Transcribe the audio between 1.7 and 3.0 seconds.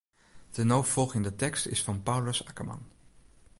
is fan Paulus Akkerman.